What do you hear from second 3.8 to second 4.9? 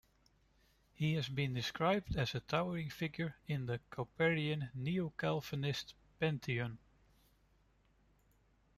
Kuyperian